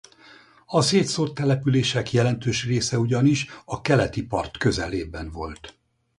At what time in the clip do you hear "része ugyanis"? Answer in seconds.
2.65-3.47